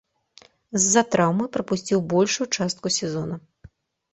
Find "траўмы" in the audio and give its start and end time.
1.15-1.45